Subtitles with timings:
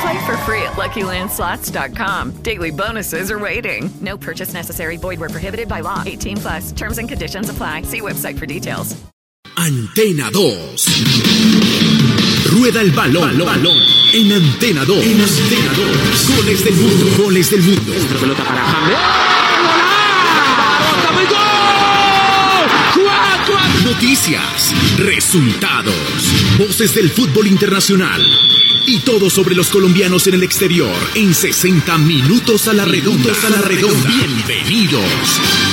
[0.00, 2.42] Play for free at LuckyLandSlots.com.
[2.42, 3.90] Daily bonuses are waiting.
[4.00, 4.96] No purchase necessary.
[4.96, 6.02] Void were prohibited by law.
[6.06, 6.72] 18 plus.
[6.72, 7.82] Terms and conditions apply.
[7.82, 8.96] See website for details.
[9.56, 10.86] Antena 2.
[12.50, 13.38] Rueda el balón.
[13.38, 13.76] balón.
[14.14, 15.04] En Antena 2.
[15.04, 16.36] En Antena 2.
[16.36, 17.22] Goles del mundo.
[17.22, 17.92] Goles del mundo.
[17.92, 19.39] Otra pelota para James.
[23.92, 25.92] Noticias, resultados,
[26.58, 28.22] voces del fútbol internacional
[28.86, 33.32] y todo sobre los colombianos en el exterior en 60 minutos a la redonda.
[33.44, 34.08] A la redonda.
[34.08, 35.69] Bienvenidos.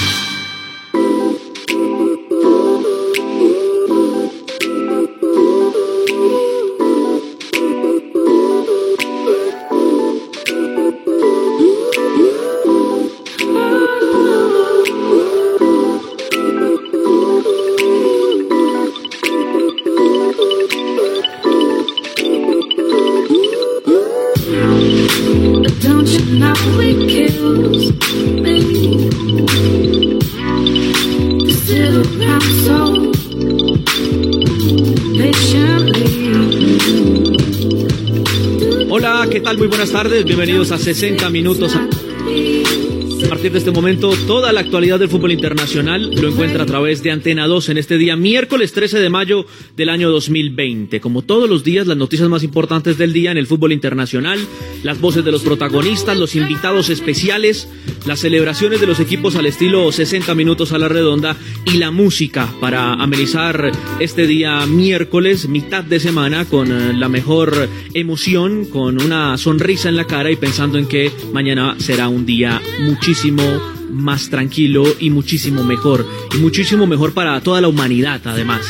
[39.58, 40.24] Muy buenas tardes.
[40.24, 41.76] Bienvenidos a 60 minutos.
[41.76, 47.02] A partir de este momento, toda la actualidad del fútbol internacional lo encuentra a través
[47.02, 51.02] de Antena 2 en este día, miércoles 13 de mayo del año 2020.
[51.02, 54.40] Como todos los días, las noticias más importantes del día en el fútbol internacional,
[54.84, 57.68] las voces de los protagonistas, los invitados especiales,
[58.08, 61.36] las celebraciones de los equipos al estilo 60 minutos a la redonda
[61.66, 67.68] y la música para amenizar este día miércoles, mitad de semana, con eh, la mejor
[67.94, 72.62] emoción, con una sonrisa en la cara y pensando en que mañana será un día
[72.80, 73.44] muchísimo
[73.90, 76.06] más tranquilo y muchísimo mejor.
[76.34, 78.62] Y muchísimo mejor para toda la humanidad, además.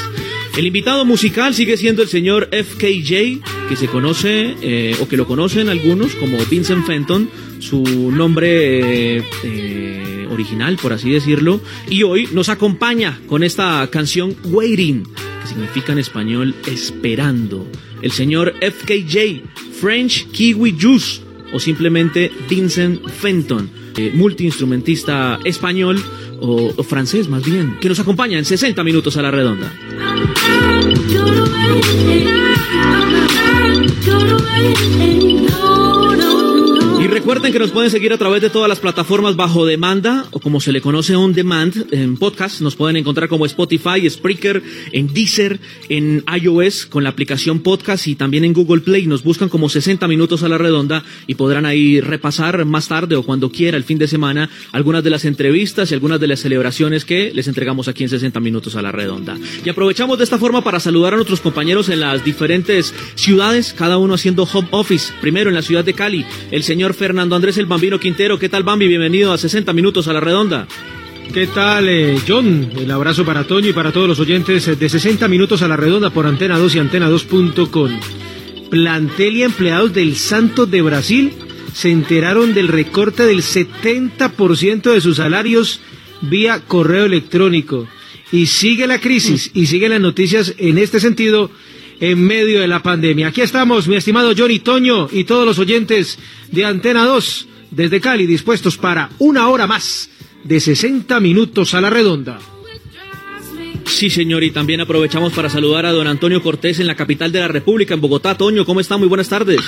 [0.58, 5.28] El invitado musical sigue siendo el señor FKJ, que se conoce, eh, o que lo
[5.28, 7.30] conocen algunos como Vincent Fenton,
[7.60, 15.04] su nombre eh, original, por así decirlo, y hoy nos acompaña con esta canción Waiting,
[15.04, 17.68] que significa en español esperando.
[18.02, 19.44] El señor FKJ,
[19.80, 21.22] French Kiwi Juice,
[21.54, 26.04] o simplemente Vincent Fenton, eh, multiinstrumentista español
[26.40, 29.72] o francés más bien, que nos acompaña en 60 minutos a la redonda.
[35.00, 35.27] Y
[37.28, 40.62] recuerden que nos pueden seguir a través de todas las plataformas bajo demanda o como
[40.62, 42.62] se le conoce on demand en podcast.
[42.62, 48.16] Nos pueden encontrar como Spotify, Spreaker, en Deezer, en iOS con la aplicación podcast y
[48.16, 49.08] también en Google Play.
[49.08, 53.24] Nos buscan como 60 minutos a la redonda y podrán ahí repasar más tarde o
[53.24, 57.04] cuando quiera el fin de semana algunas de las entrevistas y algunas de las celebraciones
[57.04, 59.38] que les entregamos aquí en 60 minutos a la redonda.
[59.66, 63.98] Y aprovechamos de esta forma para saludar a nuestros compañeros en las diferentes ciudades, cada
[63.98, 65.12] uno haciendo home office.
[65.20, 68.38] Primero en la ciudad de Cali, el señor Fernando Andrés el Bambino Quintero.
[68.38, 68.88] ¿Qué tal, Bambi?
[68.88, 70.68] Bienvenido a 60 minutos a la redonda.
[71.34, 72.72] ¿Qué tal, eh, John?
[72.78, 75.76] El abrazo para Toño y para todos los oyentes eh, de 60 minutos a la
[75.76, 78.00] redonda por Antena 2 y Antena2.com.
[78.70, 81.34] Plantel y empleados del Santos de Brasil
[81.74, 85.82] se enteraron del recorte del 70% de sus salarios
[86.22, 87.88] vía correo electrónico.
[88.32, 91.50] Y sigue la crisis y siguen las noticias en este sentido
[92.00, 93.28] en medio de la pandemia.
[93.28, 96.20] Aquí estamos, mi estimado Johnny Toño y todos los oyentes
[96.52, 100.10] de Antena 2 desde Cali, dispuestos para una hora más
[100.44, 102.40] de 60 minutos a la redonda.
[103.86, 107.40] Sí, señor, y también aprovechamos para saludar a don Antonio Cortés en la capital de
[107.40, 108.36] la República, en Bogotá.
[108.36, 108.98] Toño, ¿cómo está?
[108.98, 109.62] Muy buenas tardes.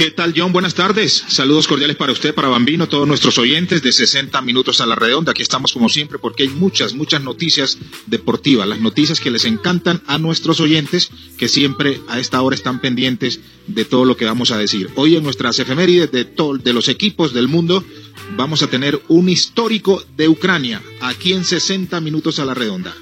[0.00, 0.50] ¿Qué tal, John?
[0.50, 1.24] Buenas tardes.
[1.28, 5.32] Saludos cordiales para usted, para Bambino, todos nuestros oyentes de 60 minutos a la redonda.
[5.32, 7.76] Aquí estamos como siempre porque hay muchas, muchas noticias
[8.06, 12.80] deportivas, las noticias que les encantan a nuestros oyentes que siempre a esta hora están
[12.80, 14.88] pendientes de todo lo que vamos a decir.
[14.94, 17.84] Hoy en nuestras efemérides de, todo, de los equipos del mundo
[18.38, 22.94] vamos a tener un histórico de Ucrania aquí en 60 minutos a la redonda.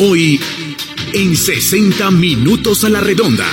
[0.00, 0.40] Hoy,
[1.12, 3.46] en 60 minutos a la redonda.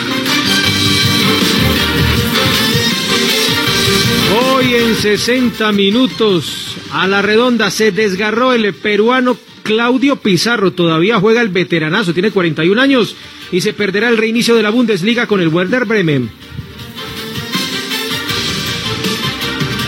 [4.42, 10.74] Hoy en 60 minutos a la redonda se desgarró el peruano Claudio Pizarro.
[10.74, 13.16] Todavía juega el veteranazo, tiene 41 años
[13.52, 16.32] y se perderá el reinicio de la Bundesliga con el Werder Bremen.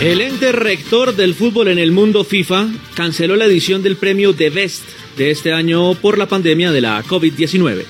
[0.00, 4.50] El ente rector del fútbol en el mundo FIFA canceló la edición del premio The
[4.50, 7.84] Best de este año por la pandemia de la COVID-19.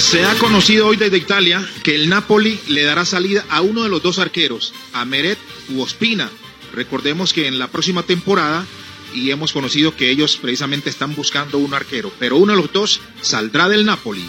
[0.00, 3.88] Se ha conocido hoy desde Italia que el Napoli le dará salida a uno de
[3.88, 5.38] los dos arqueros, a Meret
[5.70, 6.28] u Ospina.
[6.74, 8.66] Recordemos que en la próxima temporada
[9.14, 13.00] y hemos conocido que ellos precisamente están buscando un arquero, pero uno de los dos
[13.22, 14.24] saldrá del Napoli.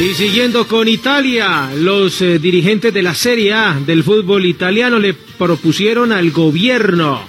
[0.00, 5.12] Y siguiendo con Italia, los eh, dirigentes de la Serie A del fútbol italiano le
[5.12, 7.20] propusieron al gobierno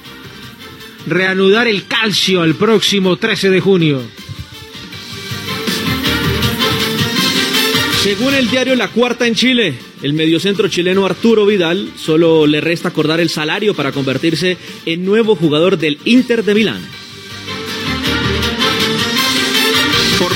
[1.08, 4.02] reanudar el calcio el próximo 13 de junio.
[8.04, 9.74] Según el diario La Cuarta en Chile,
[10.04, 15.36] el mediocentro chileno Arturo Vidal solo le resta acordar el salario para convertirse en nuevo
[15.36, 16.99] jugador del Inter de Milán.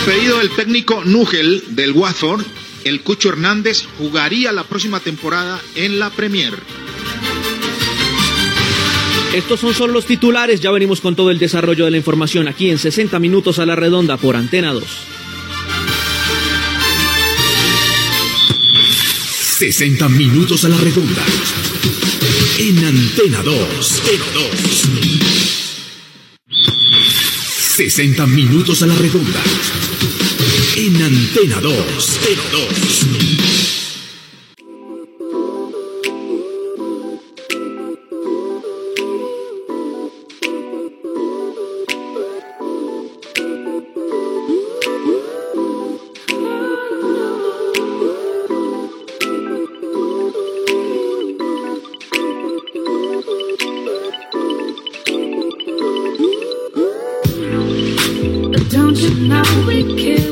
[0.03, 2.43] Por pedido del técnico Núgel del Watford,
[2.83, 6.53] el Cucho Hernández jugaría la próxima temporada en la Premier.
[9.33, 12.69] Estos son solo los titulares, ya venimos con todo el desarrollo de la información aquí
[12.69, 14.83] en 60 minutos a la redonda por Antena 2.
[19.59, 21.23] 60 minutos a la redonda.
[22.59, 24.01] En Antena 2.
[27.77, 29.41] 60 minutos a la redonda.
[30.75, 32.19] En Antena 2.
[32.51, 33.52] 2.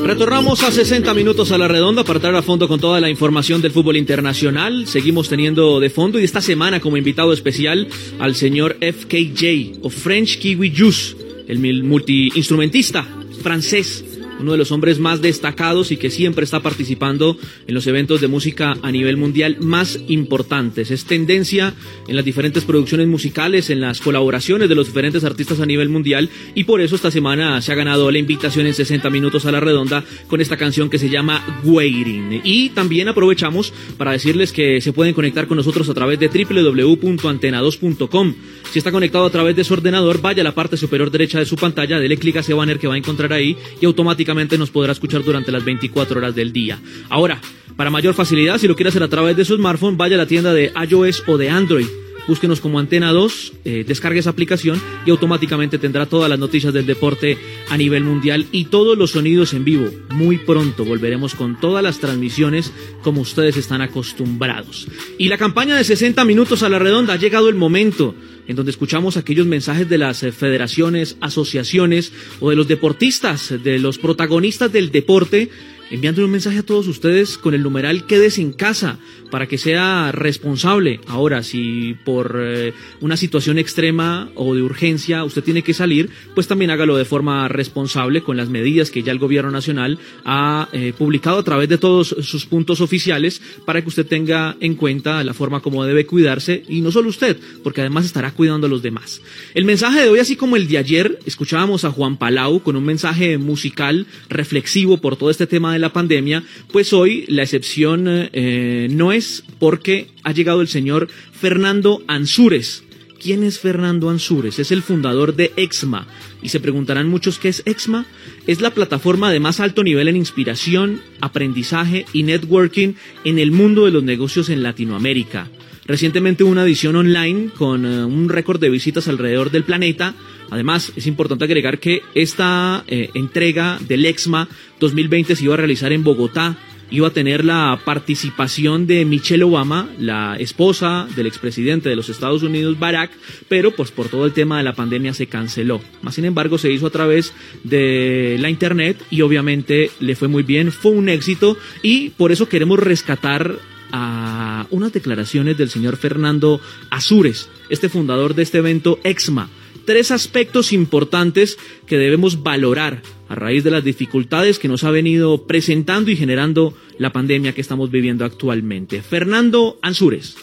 [0.04, 3.62] Retornamos a 60 minutos a la redonda para entrar a fondo con toda la información
[3.62, 4.86] del fútbol internacional.
[4.86, 7.88] Seguimos teniendo de fondo y esta semana como invitado especial
[8.18, 11.16] al señor FKJ o French Kiwi Juice,
[11.48, 13.06] el multiinstrumentista
[13.42, 14.04] francés
[14.40, 17.36] uno de los hombres más destacados y que siempre está participando
[17.66, 20.90] en los eventos de música a nivel mundial más importantes.
[20.90, 21.74] Es tendencia
[22.08, 26.28] en las diferentes producciones musicales, en las colaboraciones de los diferentes artistas a nivel mundial
[26.54, 29.60] y por eso esta semana se ha ganado la invitación en 60 minutos a la
[29.60, 32.40] redonda con esta canción que se llama Waiting.
[32.44, 38.34] Y también aprovechamos para decirles que se pueden conectar con nosotros a través de www.antena2.com.
[38.70, 41.44] Si está conectado a través de su ordenador, vaya a la parte superior derecha de
[41.44, 44.21] su pantalla, dele clic a ese banner que va a encontrar ahí y automáticamente
[44.58, 46.78] nos podrá escuchar durante las 24 horas del día.
[47.08, 47.40] Ahora,
[47.76, 50.26] para mayor facilidad, si lo quiere hacer a través de su smartphone, vaya a la
[50.26, 51.86] tienda de iOS o de Android
[52.28, 56.86] búsquenos como Antena 2, eh, descargue esa aplicación y automáticamente tendrá todas las noticias del
[56.86, 57.38] deporte
[57.68, 59.88] a nivel mundial y todos los sonidos en vivo.
[60.10, 62.72] Muy pronto volveremos con todas las transmisiones
[63.02, 64.88] como ustedes están acostumbrados.
[65.18, 68.14] Y la campaña de 60 minutos a la redonda ha llegado el momento
[68.48, 73.78] en donde escuchamos aquellos mensajes de las eh, federaciones, asociaciones o de los deportistas, de
[73.78, 75.50] los protagonistas del deporte
[75.92, 78.98] enviando un mensaje a todos ustedes con el numeral quedes en casa
[79.32, 81.00] para que sea responsable.
[81.06, 86.46] Ahora, si por eh, una situación extrema o de urgencia usted tiene que salir, pues
[86.46, 90.92] también hágalo de forma responsable con las medidas que ya el gobierno nacional ha eh,
[90.96, 95.32] publicado a través de todos sus puntos oficiales para que usted tenga en cuenta la
[95.32, 99.22] forma como debe cuidarse y no solo usted, porque además estará cuidando a los demás.
[99.54, 102.84] El mensaje de hoy, así como el de ayer, escuchábamos a Juan Palau con un
[102.84, 108.88] mensaje musical reflexivo por todo este tema de la pandemia, pues hoy la excepción eh,
[108.90, 109.21] no es
[109.58, 112.84] porque ha llegado el señor Fernando Ansúrez.
[113.22, 114.58] ¿Quién es Fernando Ansúrez?
[114.58, 116.08] Es el fundador de EXMA.
[116.42, 118.04] Y se preguntarán muchos qué es EXMA.
[118.48, 123.84] Es la plataforma de más alto nivel en inspiración, aprendizaje y networking en el mundo
[123.84, 125.48] de los negocios en Latinoamérica.
[125.84, 130.14] Recientemente una edición online con eh, un récord de visitas alrededor del planeta.
[130.50, 134.48] Además, es importante agregar que esta eh, entrega del EXMA
[134.80, 136.56] 2020 se iba a realizar en Bogotá.
[136.92, 142.42] Iba a tener la participación de Michelle Obama, la esposa del expresidente de los Estados
[142.42, 143.10] Unidos, Barack,
[143.48, 145.80] pero pues por todo el tema de la pandemia se canceló.
[146.02, 147.32] Más sin embargo, se hizo a través
[147.64, 152.50] de la internet y obviamente le fue muy bien, fue un éxito y por eso
[152.50, 153.56] queremos rescatar
[153.90, 159.48] a unas declaraciones del señor Fernando Azures, este fundador de este evento EXMA,
[159.86, 161.56] tres aspectos importantes
[161.86, 163.00] que debemos valorar
[163.32, 167.62] a raíz de las dificultades que nos ha venido presentando y generando la pandemia que
[167.62, 169.00] estamos viviendo actualmente.
[169.00, 170.36] Fernando Ansúrez.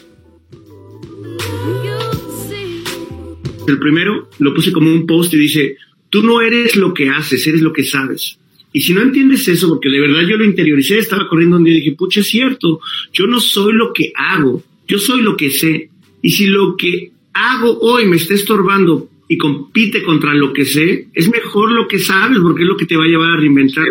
[3.67, 5.77] El primero lo puse como un post y dice,
[6.10, 8.39] tú no eres lo que haces, eres lo que sabes.
[8.74, 11.75] Y si no entiendes eso, porque de verdad yo lo interioricé, estaba corriendo un día
[11.75, 12.79] y dije, pucha, es cierto,
[13.13, 15.91] yo no soy lo que hago, yo soy lo que sé.
[16.24, 21.07] Y si lo que hago hoy me está estorbando y compite contra lo que sé,
[21.13, 23.86] es mejor lo que sabes porque es lo que te va a llevar a reinventar.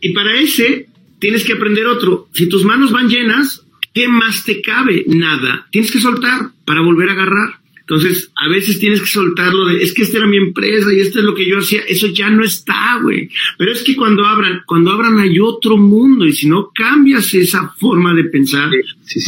[0.00, 0.88] Y para ese
[1.20, 2.28] tienes que aprender otro.
[2.32, 5.04] Si tus manos van llenas, ¿qué más te cabe?
[5.06, 5.68] Nada.
[5.70, 7.60] Tienes que soltar para volver a agarrar.
[7.78, 11.20] Entonces, a veces tienes que soltarlo de, es que esta era mi empresa y esto
[11.20, 13.28] es lo que yo hacía, eso ya no está, güey.
[13.58, 17.68] Pero es que cuando abran, cuando abran hay otro mundo y si no cambias esa
[17.78, 18.70] forma de pensar,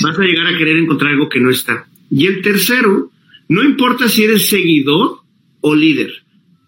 [0.02, 1.87] vas a llegar a querer encontrar algo que no está.
[2.11, 3.11] Y el tercero,
[3.49, 5.24] no importa si eres seguidor
[5.66, 6.12] o líder.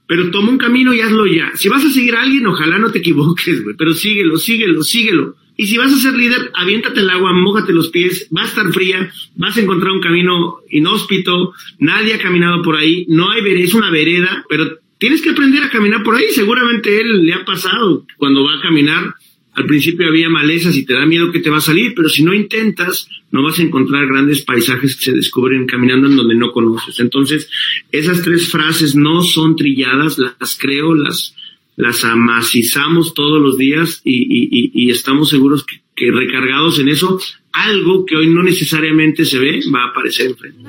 [0.08, 1.52] Pero toma un camino y hazlo ya.
[1.54, 5.36] Si vas a seguir a alguien, ojalá no te equivoques, güey, pero síguelo, síguelo, síguelo.
[5.54, 8.72] Y si vas a ser líder, aviéntate el agua, mójate los pies, va a estar
[8.72, 13.64] fría, vas a encontrar un camino inhóspito, nadie ha caminado por ahí, no hay vereda,
[13.64, 16.26] es una vereda, pero tienes que aprender a caminar por ahí.
[16.30, 19.14] Seguramente él le ha pasado cuando va a caminar,
[19.56, 22.22] al principio había malezas y te da miedo que te va a salir, pero si
[22.22, 26.52] no intentas, no vas a encontrar grandes paisajes que se descubren caminando en donde no
[26.52, 27.00] conoces.
[27.00, 27.48] Entonces,
[27.90, 31.34] esas tres frases no son trilladas, las creo, las,
[31.74, 37.18] las amacizamos todos los días y, estamos seguros que, que, recargados en eso,
[37.50, 40.68] algo que hoy no necesariamente se ve va a aparecer enfrente.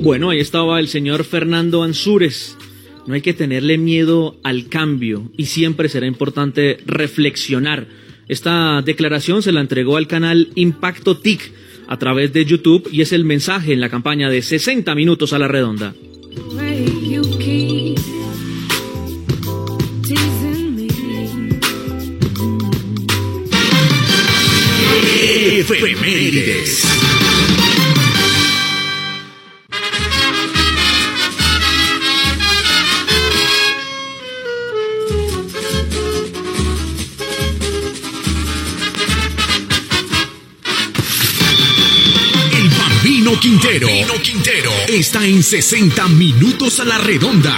[0.00, 2.56] Bueno, ahí estaba el señor Fernando Ansúrez
[3.06, 7.86] no hay que tenerle miedo al cambio y siempre será importante reflexionar.
[8.28, 11.52] Esta declaración se la entregó al canal Impacto TIC
[11.88, 15.38] a través de YouTube y es el mensaje en la campaña de 60 minutos a
[15.38, 15.94] la redonda.
[43.62, 43.86] Quintero.
[44.20, 47.56] Quintero está en 60 minutos a la redonda.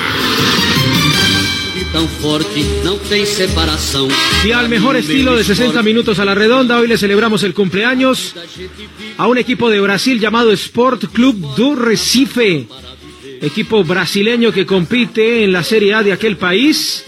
[4.44, 8.34] Y al mejor estilo de 60 minutos a la redonda, hoy le celebramos el cumpleaños
[9.16, 12.68] a un equipo de Brasil llamado Sport Club do Recife,
[13.40, 17.06] equipo brasileño que compite en la Serie A de aquel país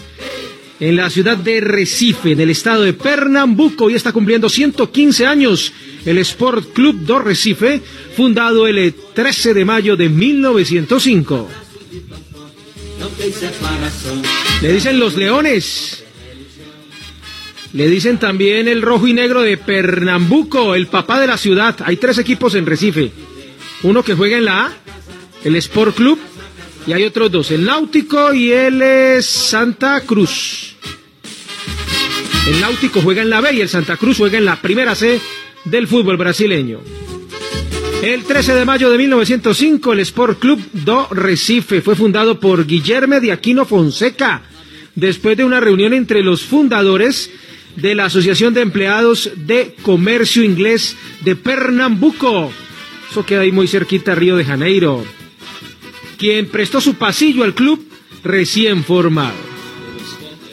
[0.79, 5.73] en la ciudad de Recife, del estado de Pernambuco, y está cumpliendo 115 años
[6.05, 7.81] el Sport Club do Recife,
[8.15, 11.49] fundado el 13 de mayo de 1905.
[14.61, 16.03] Le dicen los leones.
[17.73, 21.75] Le dicen también el rojo y negro de Pernambuco, el papá de la ciudad.
[21.83, 23.11] Hay tres equipos en Recife.
[23.83, 24.77] Uno que juega en la A,
[25.43, 26.19] el Sport Club,
[26.87, 30.75] y hay otros dos, el Náutico y el Santa Cruz.
[32.47, 35.19] El Náutico juega en la B y el Santa Cruz juega en la primera C
[35.65, 36.79] del fútbol brasileño.
[38.01, 43.19] El 13 de mayo de 1905, el Sport Club do Recife fue fundado por Guillermo
[43.19, 44.43] de Aquino Fonseca,
[44.95, 47.29] después de una reunión entre los fundadores
[47.75, 52.49] de la Asociación de Empleados de Comercio Inglés de Pernambuco.
[53.11, 55.03] Eso queda ahí muy cerquita, Río de Janeiro
[56.17, 57.85] quien prestó su pasillo al club
[58.23, 59.35] recién formado.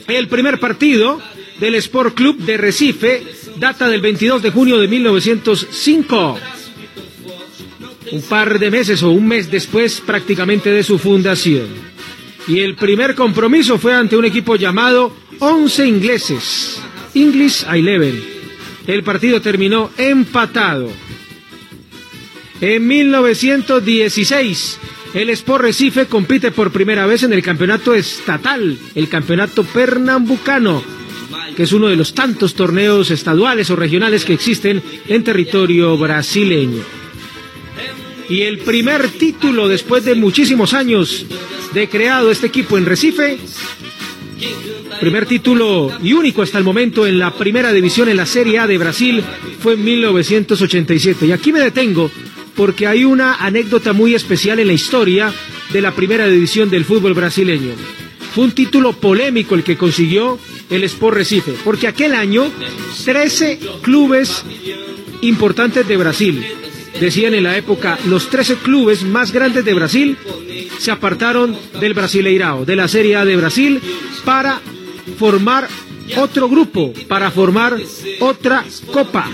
[0.07, 1.19] El primer partido
[1.59, 3.23] del Sport Club de Recife
[3.57, 6.39] data del 22 de junio de 1905.
[8.11, 11.67] Un par de meses o un mes después prácticamente de su fundación.
[12.47, 16.79] Y el primer compromiso fue ante un equipo llamado Once Ingleses,
[17.15, 18.23] English Eleven.
[18.85, 20.91] El partido terminó empatado.
[22.61, 24.79] En 1916
[25.15, 30.83] el Sport Recife compite por primera vez en el campeonato estatal, el campeonato pernambucano,
[31.55, 36.83] que es uno de los tantos torneos estaduales o regionales que existen en territorio brasileño.
[38.27, 41.25] Y el primer título después de muchísimos años
[41.73, 43.37] de creado este equipo en Recife,
[44.99, 48.67] primer título y único hasta el momento en la primera división en la Serie A
[48.67, 49.23] de Brasil
[49.59, 51.27] fue en 1987.
[51.27, 52.11] Y aquí me detengo
[52.55, 55.33] porque hay una anécdota muy especial en la historia
[55.71, 57.73] de la primera división del fútbol brasileño.
[58.33, 62.51] Fue un título polémico el que consiguió el Sport Recife, porque aquel año
[63.03, 64.43] 13 clubes
[65.21, 66.45] importantes de Brasil,
[66.99, 70.17] decían en la época, los 13 clubes más grandes de Brasil
[70.77, 73.81] se apartaron del Brasileirao, de la Serie A de Brasil,
[74.23, 74.59] para
[75.17, 75.67] formar
[76.17, 77.77] otro grupo, para formar
[78.19, 79.29] otra copa.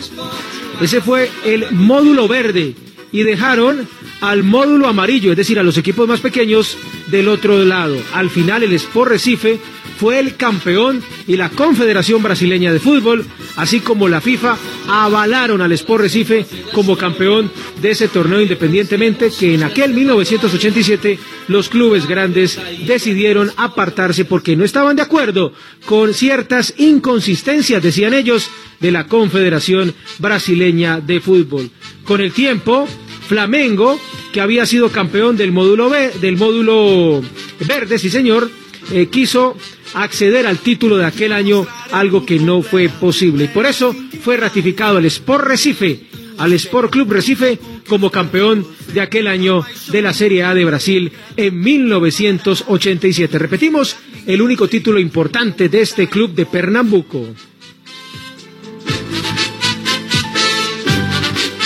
[0.79, 2.75] Ese fue el módulo verde
[3.11, 3.87] y dejaron
[4.21, 6.77] al módulo amarillo, es decir, a los equipos más pequeños
[7.07, 7.97] del otro lado.
[8.13, 9.59] Al final el Sport Recife
[10.01, 13.23] fue el campeón y la Confederación Brasileña de Fútbol,
[13.55, 17.51] así como la FIFA, avalaron al Sport Recife como campeón
[17.81, 24.63] de ese torneo independientemente que en aquel 1987 los clubes grandes decidieron apartarse porque no
[24.63, 25.53] estaban de acuerdo
[25.85, 28.49] con ciertas inconsistencias, decían ellos,
[28.79, 31.69] de la Confederación Brasileña de Fútbol.
[32.05, 32.87] Con el tiempo,
[33.31, 33.97] Flamengo,
[34.33, 37.21] que había sido campeón del módulo B, del módulo
[37.65, 38.51] verde, sí señor,
[38.91, 39.55] eh, quiso
[39.93, 43.45] acceder al título de aquel año, algo que no fue posible.
[43.45, 46.01] Y por eso fue ratificado el Sport Recife,
[46.39, 47.57] al Sport Club Recife,
[47.88, 53.39] como campeón de aquel año de la Serie A de Brasil en 1987.
[53.39, 53.95] Repetimos,
[54.27, 57.29] el único título importante de este club de Pernambuco.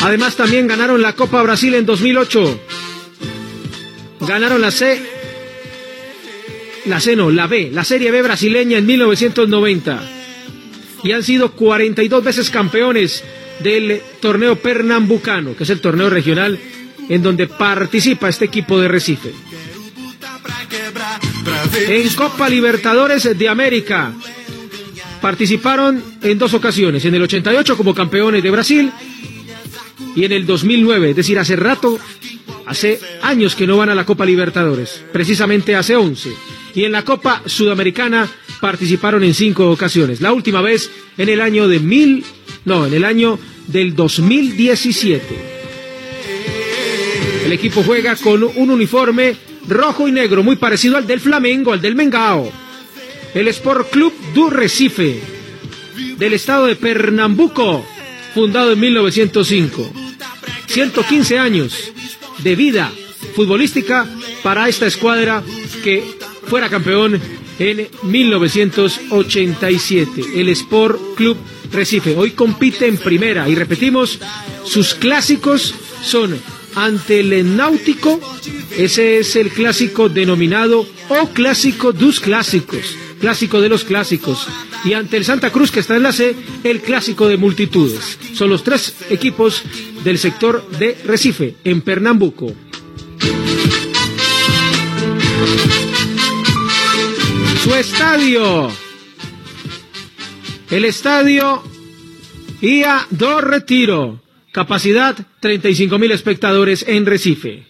[0.06, 2.60] Además también ganaron la Copa Brasil en 2008.
[4.20, 5.02] Ganaron la C
[6.86, 10.04] la C no, la B, la Serie B brasileña en 1990.
[11.04, 13.24] Y han sido 42 veces campeones
[13.62, 16.60] del torneo pernambucano, que es el torneo regional
[17.10, 19.34] en donde participa este equipo de Recife.
[21.88, 24.14] En Copa Libertadores de América
[25.20, 28.92] participaron en dos ocasiones, en el 88 como campeones de Brasil
[30.16, 32.00] y en el 2009, es decir, hace rato,
[32.66, 36.32] hace años que no van a la Copa Libertadores, precisamente hace 11
[36.76, 38.30] y en la Copa Sudamericana
[38.60, 40.22] participaron en cinco ocasiones.
[40.22, 42.24] La última vez en el año de mil,
[42.66, 45.24] no, en el año del 2017.
[47.46, 49.36] El equipo juega con un uniforme
[49.68, 52.52] rojo y negro muy parecido al del Flamengo, al del Mengao.
[53.34, 55.20] El Sport Club du Recife,
[56.18, 57.86] del estado de Pernambuco,
[58.34, 60.05] fundado en 1905.
[60.68, 61.92] 115 años
[62.40, 62.92] de vida
[63.36, 64.08] futbolística
[64.44, 65.44] para esta escuadra
[65.84, 66.04] que
[66.48, 67.20] fuera campeón
[67.60, 70.22] en 1987.
[70.36, 71.38] El Sport Club
[71.72, 74.20] Recife hoy compite en primera y repetimos,
[74.66, 75.74] sus clásicos
[76.04, 76.38] son
[76.76, 78.20] ante el Náutico,
[78.78, 84.48] ese es el clásico denominado o clásico dos clásicos, clásico de los clásicos,
[84.84, 88.20] y ante el Santa Cruz que está en la C, el clásico de multitudes.
[88.34, 89.64] Son los tres equipos
[90.04, 92.54] del sector de Recife, en Pernambuco.
[97.66, 98.72] su estadio.
[100.70, 101.64] El estadio
[102.62, 104.22] IA 2 Retiro.
[104.52, 107.66] Capacidad 35 mil espectadores en Recife.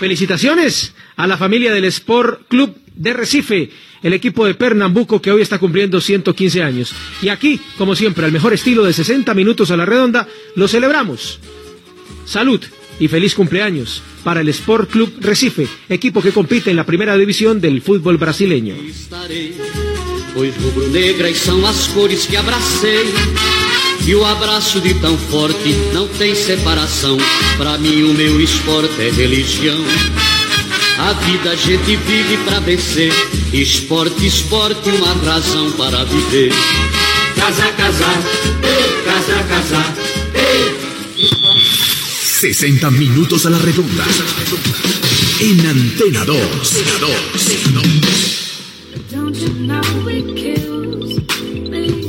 [0.00, 3.68] Felicitaciones a la familia del Sport Club de Recife,
[4.02, 6.94] el equipo de Pernambuco que hoy está cumpliendo 115 años.
[7.20, 11.38] Y aquí, como siempre, al mejor estilo de 60 minutos a la redonda, lo celebramos.
[12.24, 12.62] Salud
[12.98, 17.60] y feliz cumpleaños para el Sport Club Recife, equipo que compite en la primera división
[17.60, 18.76] del fútbol brasileño.
[24.10, 27.16] E o abraço de tão forte não tem separação.
[27.56, 29.78] Para mim, o meu esporte é religião.
[30.98, 33.12] A vida a gente vive para vencer.
[33.52, 36.52] Esporte, esporte, uma razão para viver.
[37.36, 38.20] Casa, casar,
[38.64, 39.94] ei, casa, casar,
[40.34, 40.74] ei.
[42.40, 44.04] 60 minutos a la redonda.
[45.40, 46.40] En Antena 2.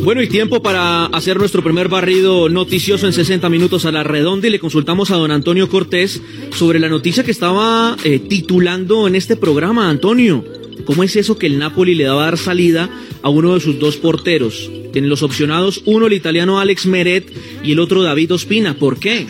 [0.03, 4.47] Bueno, y tiempo para hacer nuestro primer barrido noticioso en 60 minutos a la redonda
[4.47, 6.19] y le consultamos a don Antonio Cortés
[6.55, 10.43] sobre la noticia que estaba eh, titulando en este programa, Antonio.
[10.85, 12.89] ¿Cómo es eso que el Napoli le daba a dar salida
[13.21, 14.71] a uno de sus dos porteros?
[14.95, 17.31] En los opcionados, uno el italiano Alex Meret
[17.63, 18.73] y el otro David Ospina.
[18.73, 19.27] ¿Por qué?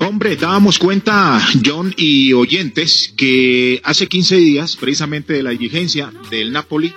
[0.00, 6.52] Hombre, dábamos cuenta, John y oyentes, que hace 15 días, precisamente de la diligencia del
[6.52, 6.92] Napoli,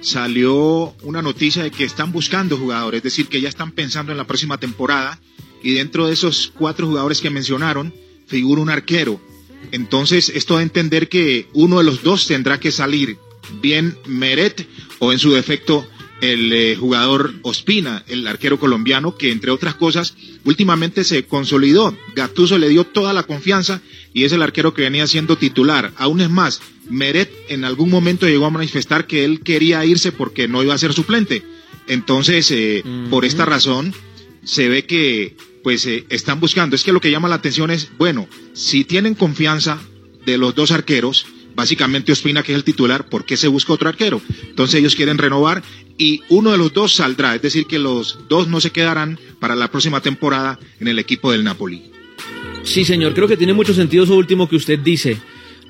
[0.00, 4.18] salió una noticia de que están buscando jugadores, es decir, que ya están pensando en
[4.18, 5.20] la próxima temporada,
[5.62, 7.92] y dentro de esos cuatro jugadores que mencionaron,
[8.26, 9.20] figura un arquero.
[9.72, 13.18] Entonces, esto da a entender que uno de los dos tendrá que salir,
[13.60, 14.66] bien Meret
[14.98, 15.86] o en su defecto
[16.20, 21.96] el eh, jugador Ospina, el arquero colombiano, que entre otras cosas últimamente se consolidó.
[22.14, 23.80] Gatuso le dio toda la confianza
[24.12, 25.92] y es el arquero que venía siendo titular.
[25.96, 30.48] Aún es más, Meret en algún momento llegó a manifestar que él quería irse porque
[30.48, 31.42] no iba a ser suplente.
[31.86, 33.94] Entonces, eh, por esta razón,
[34.44, 36.76] se ve que pues eh, están buscando.
[36.76, 39.78] Es que lo que llama la atención es, bueno, si tienen confianza
[40.24, 43.88] de los dos arqueros, básicamente Ospina, que es el titular, ¿por qué se busca otro
[43.88, 44.20] arquero?
[44.48, 45.62] Entonces ellos quieren renovar
[46.00, 49.54] y uno de los dos saldrá, es decir, que los dos no se quedarán para
[49.54, 51.82] la próxima temporada en el equipo del Napoli.
[52.62, 55.18] Sí, señor, creo que tiene mucho sentido eso último que usted dice.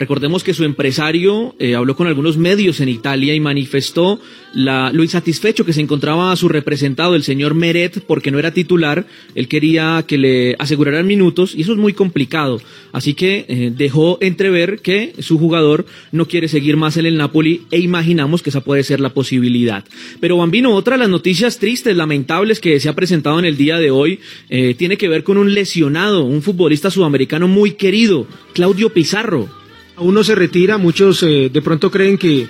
[0.01, 4.19] Recordemos que su empresario eh, habló con algunos medios en Italia y manifestó
[4.55, 9.07] la, lo insatisfecho que se encontraba su representado, el señor Meret, porque no era titular.
[9.35, 12.63] Él quería que le aseguraran minutos y eso es muy complicado.
[12.93, 17.67] Así que eh, dejó entrever que su jugador no quiere seguir más en el Napoli
[17.71, 19.85] e imaginamos que esa puede ser la posibilidad.
[20.19, 23.77] Pero Bambino, otra de las noticias tristes, lamentables que se ha presentado en el día
[23.77, 28.95] de hoy, eh, tiene que ver con un lesionado, un futbolista sudamericano muy querido, Claudio
[28.95, 29.60] Pizarro
[30.01, 32.49] uno se retira, muchos eh, de pronto creen que,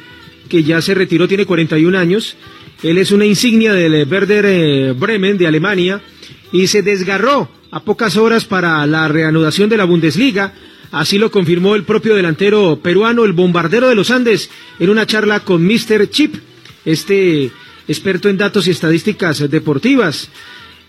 [0.48, 2.36] que ya se retiró, tiene 41 años.
[2.82, 6.00] Él es una insignia del Werder eh, Bremen de Alemania
[6.52, 10.54] y se desgarró a pocas horas para la reanudación de la Bundesliga.
[10.90, 15.40] Así lo confirmó el propio delantero peruano, el bombardero de los Andes, en una charla
[15.40, 16.08] con Mr.
[16.10, 16.34] Chip,
[16.84, 17.50] este
[17.86, 20.30] experto en datos y estadísticas deportivas.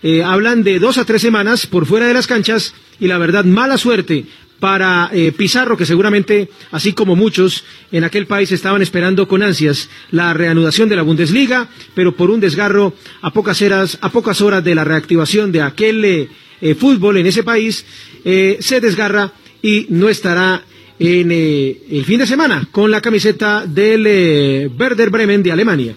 [0.02, 3.44] Eh, hablan de dos a tres semanas por fuera de las canchas y la verdad
[3.44, 4.26] mala suerte
[4.62, 9.90] para eh, Pizarro, que seguramente, así como muchos en aquel país, estaban esperando con ansias
[10.12, 14.62] la reanudación de la Bundesliga, pero por un desgarro a pocas horas, a pocas horas
[14.62, 16.28] de la reactivación de aquel eh,
[16.60, 17.84] eh, fútbol en ese país,
[18.22, 20.62] se desgarra y no estará
[21.00, 25.96] en el fin de semana con la camiseta del Werder Bremen de Alemania.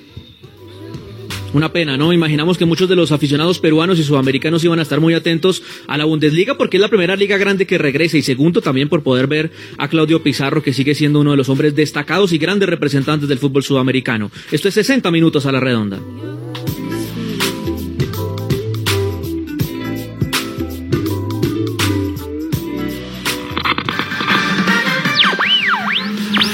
[1.55, 2.11] Una pena, ¿no?
[2.11, 5.97] Imaginamos que muchos de los aficionados peruanos y sudamericanos iban a estar muy atentos a
[5.97, 9.27] la Bundesliga porque es la primera liga grande que regresa y segundo también por poder
[9.27, 13.29] ver a Claudio Pizarro que sigue siendo uno de los hombres destacados y grandes representantes
[13.29, 14.31] del fútbol sudamericano.
[14.51, 15.97] Esto es 60 minutos a la redonda.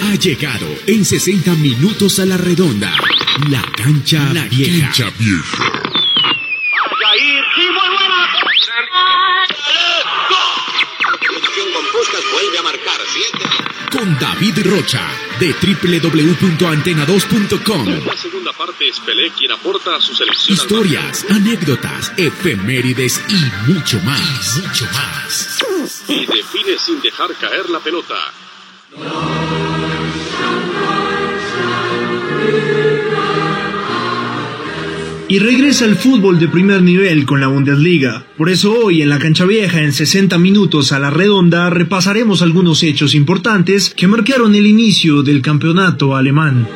[0.03, 2.93] Ha llegado en 60 minutos a la redonda
[3.49, 4.85] la cancha la vieja.
[4.87, 5.63] Cancha vieja.
[6.91, 8.27] Vaya ir, sí, muy buena.
[11.73, 13.37] con Puskas vuelve a marcar 7.
[13.91, 15.07] Con David Rocha
[15.39, 18.05] de www.antena2.com.
[18.05, 20.57] La segunda parte es Pelé quien aporta a su selección.
[20.57, 24.57] Historias, anécdotas, efemérides y mucho más.
[24.57, 25.59] Y mucho más.
[26.07, 28.15] Y define sin dejar caer la pelota.
[35.31, 38.25] Y regresa el fútbol de primer nivel con la Bundesliga.
[38.37, 42.83] Por eso hoy en la cancha vieja, en 60 minutos a la redonda, repasaremos algunos
[42.83, 46.67] hechos importantes que marcaron el inicio del campeonato alemán.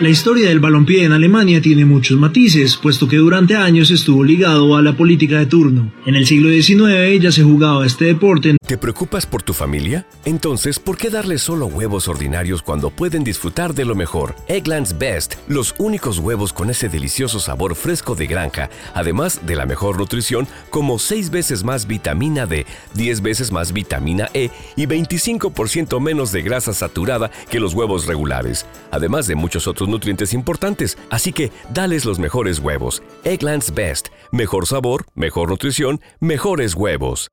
[0.00, 4.74] La historia del balompié en Alemania tiene muchos matices, puesto que durante años estuvo ligado
[4.74, 5.92] a la política de turno.
[6.06, 8.56] En el siglo XIX ya se jugaba este deporte.
[8.66, 10.06] ¿Te preocupas por tu familia?
[10.24, 14.36] Entonces, ¿por qué darles solo huevos ordinarios cuando pueden disfrutar de lo mejor?
[14.48, 19.66] Eggland's Best, los únicos huevos con ese delicioso sabor fresco de granja, además de la
[19.66, 26.00] mejor nutrición, como 6 veces más vitamina D, 10 veces más vitamina E y 25%
[26.00, 31.32] menos de grasa saturada que los huevos regulares, además de muchos otros nutrientes importantes, así
[31.32, 33.02] que dales los mejores huevos.
[33.24, 34.08] Egglands Best.
[34.30, 37.30] Mejor sabor, mejor nutrición, mejores huevos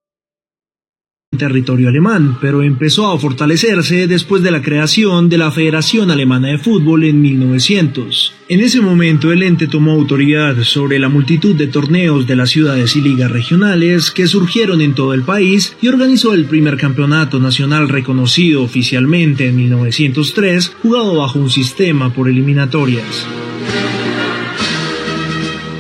[1.36, 6.58] territorio alemán, pero empezó a fortalecerse después de la creación de la Federación Alemana de
[6.58, 8.34] Fútbol en 1900.
[8.48, 12.96] En ese momento el ente tomó autoridad sobre la multitud de torneos de las ciudades
[12.96, 17.90] y ligas regionales que surgieron en todo el país y organizó el primer campeonato nacional
[17.90, 23.28] reconocido oficialmente en 1903, jugado bajo un sistema por eliminatorias.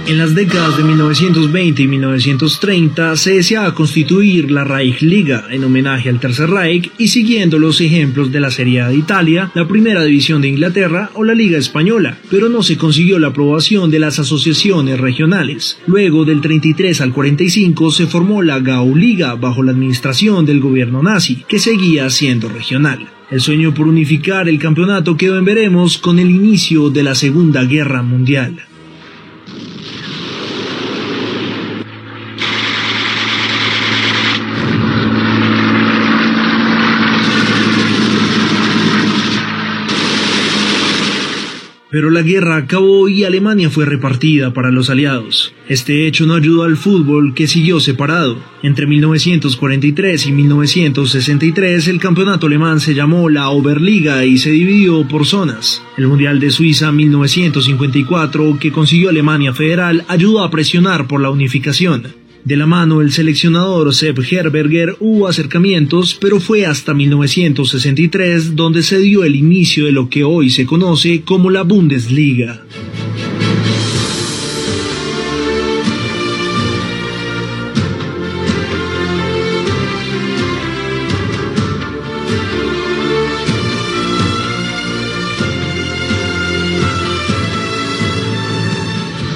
[0.07, 6.21] En las décadas de 1920 y 1930 se deseaba constituir la Reichsliga en homenaje al
[6.21, 10.41] Tercer Reich y siguiendo los ejemplos de la Serie A de Italia, la Primera División
[10.41, 14.97] de Inglaterra o la Liga Española, pero no se consiguió la aprobación de las asociaciones
[14.97, 15.77] regionales.
[15.87, 21.43] Luego del 33 al 45 se formó la Gauliga bajo la administración del gobierno nazi,
[21.49, 23.09] que seguía siendo regional.
[23.29, 27.65] El sueño por unificar el campeonato quedó en veremos con el inicio de la Segunda
[27.65, 28.66] Guerra Mundial.
[41.97, 45.55] Pero la guerra acabó y Alemania fue repartida para los aliados.
[45.67, 48.37] Este hecho no ayudó al fútbol que siguió separado.
[48.61, 55.25] Entre 1943 y 1963 el campeonato alemán se llamó la Oberliga y se dividió por
[55.25, 55.81] zonas.
[55.97, 62.26] El Mundial de Suiza 1954 que consiguió Alemania Federal ayudó a presionar por la unificación.
[62.47, 68.99] De la mano del seleccionador Sepp Herberger hubo acercamientos, pero fue hasta 1963 donde se
[68.99, 72.61] dio el inicio de lo que hoy se conoce como la Bundesliga.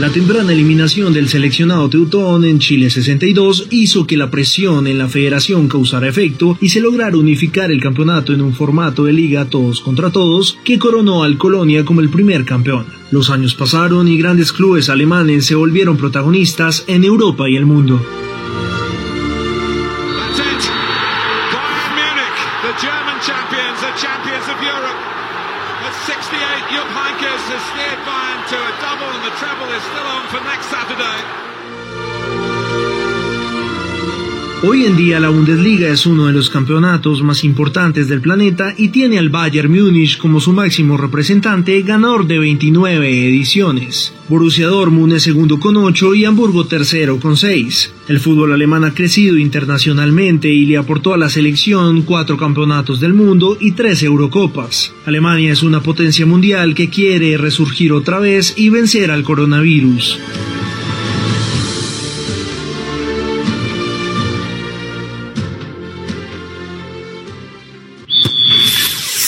[0.01, 5.07] La temprana eliminación del seleccionado teutón en Chile 62 hizo que la presión en la
[5.07, 9.79] federación causara efecto y se lograra unificar el campeonato en un formato de liga todos
[9.79, 12.87] contra todos que coronó al Colonia como el primer campeón.
[13.11, 18.03] Los años pasaron y grandes clubes alemanes se volvieron protagonistas en Europa y el mundo.
[34.63, 38.89] Hoy en día la Bundesliga es uno de los campeonatos más importantes del planeta y
[38.89, 44.13] tiene al Bayern Múnich como su máximo representante, ganador de 29 ediciones.
[44.29, 47.91] Borussia Dortmund es segundo con 8 y Hamburgo tercero con 6.
[48.07, 53.15] El fútbol alemán ha crecido internacionalmente y le aportó a la selección cuatro campeonatos del
[53.15, 54.93] mundo y tres Eurocopas.
[55.07, 60.19] Alemania es una potencia mundial que quiere resurgir otra vez y vencer al coronavirus.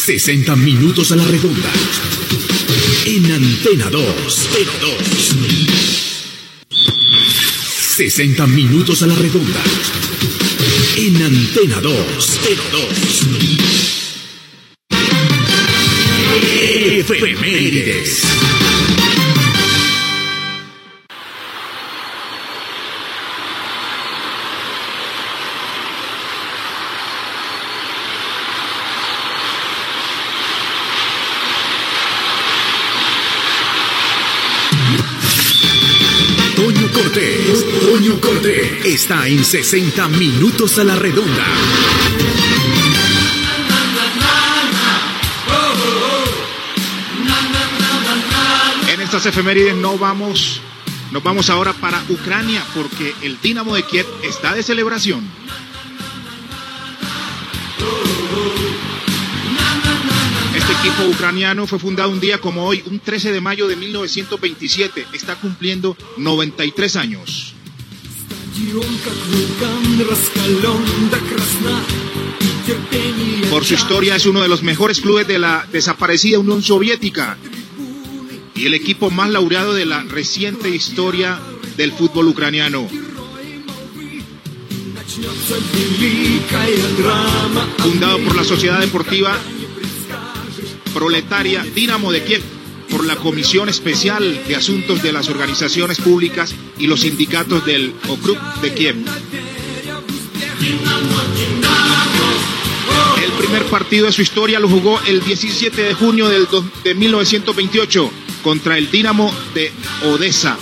[0.06, 1.72] 60 minutos a la redonda.
[3.06, 4.50] En Antena 2.
[7.96, 9.64] 60 minutos a la redonda.
[10.98, 11.96] En Antena 2.
[12.10, 13.28] 2.
[17.00, 18.33] Efemérides.
[39.04, 41.46] Está en 60 minutos a la redonda.
[48.88, 50.62] En estas efemérides no vamos,
[51.12, 55.30] nos vamos ahora para Ucrania porque el Dinamo de Kiev está de celebración.
[60.56, 65.08] Este equipo ucraniano fue fundado un día como hoy, un 13 de mayo de 1927.
[65.12, 67.53] Está cumpliendo 93 años.
[73.50, 77.38] Por su historia es uno de los mejores clubes de la desaparecida Unión Soviética
[78.56, 81.40] y el equipo más laureado de la reciente historia
[81.78, 82.88] del fútbol ucraniano.
[87.78, 89.38] Fundado por la Sociedad Deportiva
[90.94, 92.44] Proletaria Dinamo de Kiev,
[92.94, 98.38] por la Comisión Especial de Asuntos de las Organizaciones Públicas y los sindicatos del Okrug
[98.62, 98.96] de Kiev.
[103.24, 106.48] El primer partido de su historia lo jugó el 17 de junio del
[106.84, 108.12] de 1928
[108.44, 109.72] contra el Dinamo de
[110.06, 110.56] Odessa.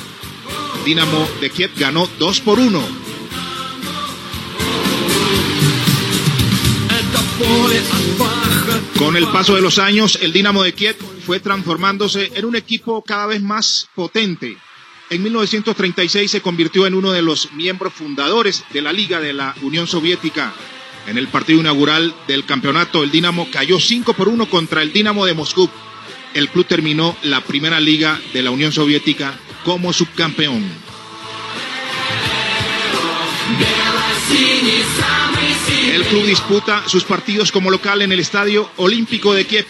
[0.86, 2.82] Dinamo de Kiev ganó 2 por 1.
[8.98, 13.02] Con el paso de los años, el Dinamo de Kiev fue transformándose en un equipo
[13.02, 14.58] cada vez más potente.
[15.10, 19.56] En 1936 se convirtió en uno de los miembros fundadores de la Liga de la
[19.62, 20.54] Unión Soviética.
[21.08, 25.26] En el partido inaugural del campeonato, el Dinamo cayó 5 por 1 contra el Dinamo
[25.26, 25.70] de Moscú.
[26.34, 30.64] El club terminó la primera liga de la Unión Soviética como subcampeón.
[35.92, 39.66] El club disputa sus partidos como local en el Estadio Olímpico de Kiev,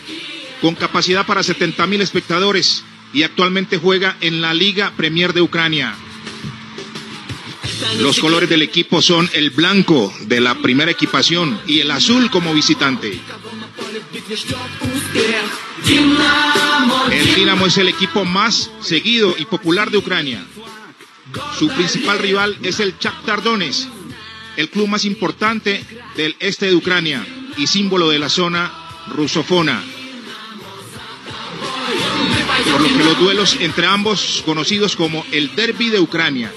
[0.62, 5.96] con capacidad para 70.000 espectadores, y actualmente juega en la Liga Premier de Ucrania.
[8.00, 12.54] Los colores del equipo son el blanco de la primera equipación y el azul como
[12.54, 13.20] visitante.
[17.12, 20.46] El Dinamo es el equipo más seguido y popular de Ucrania.
[21.58, 23.88] Su principal rival es el Shakhtar Donetsk,
[24.58, 25.84] el club más importante
[26.16, 27.26] del este de Ucrania
[27.58, 28.72] y símbolo de la zona
[29.08, 29.82] rusofona.
[32.72, 36.52] Por lo que los duelos entre ambos, conocidos como el Derby de Ucrania,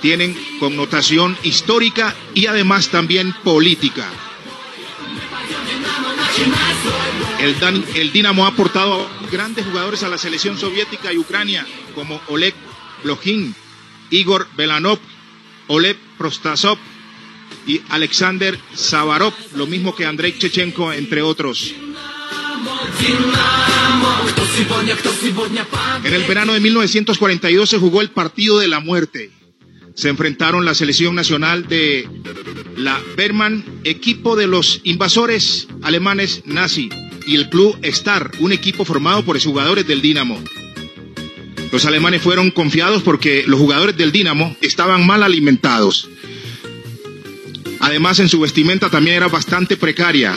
[0.00, 4.08] tienen connotación histórica y además también política.
[7.40, 12.20] El, Dan- el Dinamo ha aportado grandes jugadores a la selección soviética y Ucrania, como
[12.28, 12.54] Oleg
[13.04, 13.54] Blochin,
[14.10, 14.98] Igor Belanov,
[15.68, 16.78] Oleg Prostasov
[17.66, 21.72] y Alexander Savarov, lo mismo que Andrei Chechenko, entre otros.
[26.04, 29.30] En el verano de 1942 se jugó el partido de la muerte.
[29.94, 32.08] Se enfrentaron la selección nacional de
[32.76, 36.88] la Berman, equipo de los invasores alemanes nazi,
[37.26, 40.42] y el club Star, un equipo formado por jugadores del Dinamo.
[41.70, 46.08] Los alemanes fueron confiados porque los jugadores del Dinamo estaban mal alimentados.
[47.80, 50.34] Además, en su vestimenta también era bastante precaria.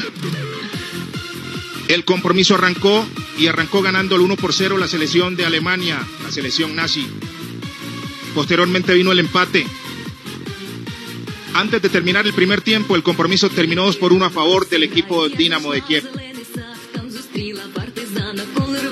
[1.92, 3.06] El compromiso arrancó
[3.38, 7.06] y arrancó ganando el 1 por 0 la selección de Alemania, la selección nazi.
[8.34, 9.68] Posteriormente vino el empate.
[11.54, 14.84] Antes de terminar el primer tiempo, el compromiso terminó 2 por 1 a favor del
[14.84, 16.10] equipo Dinamo de Kiev.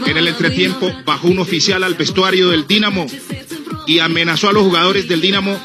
[0.06, 3.08] En el entretiempo bajó un oficial al vestuario del Dinamo
[3.88, 5.58] y amenazó a los jugadores del Dinamo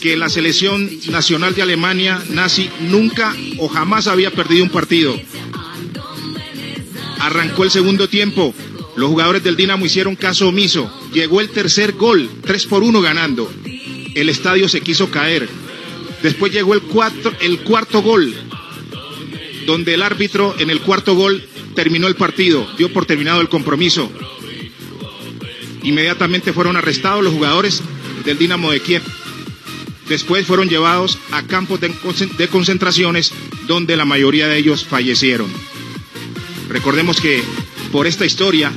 [0.00, 5.20] que la selección nacional de Alemania nazi nunca o jamás había perdido un partido.
[7.22, 8.52] Arrancó el segundo tiempo.
[8.96, 10.92] Los jugadores del Dinamo hicieron caso omiso.
[11.12, 13.48] Llegó el tercer gol, 3 por 1 ganando.
[14.16, 15.48] El estadio se quiso caer.
[16.20, 16.82] Después llegó el,
[17.40, 18.34] el cuarto gol,
[19.66, 21.44] donde el árbitro en el cuarto gol
[21.76, 24.10] terminó el partido, dio por terminado el compromiso.
[25.84, 27.82] Inmediatamente fueron arrestados los jugadores
[28.24, 29.02] del Dinamo de Kiev.
[30.08, 33.32] Después fueron llevados a campos de concentraciones
[33.68, 35.71] donde la mayoría de ellos fallecieron.
[36.72, 37.42] Recordemos que
[37.92, 38.72] por esta historia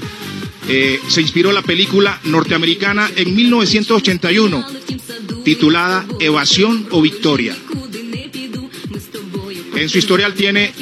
[0.67, 4.65] eh, se inspiró la película norteamericana en 1981
[5.45, 7.55] titulada Evasión o Victoria.
[9.75, 10.73] En su historial tiene